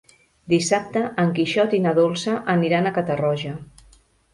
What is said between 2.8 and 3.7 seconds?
a Catarroja.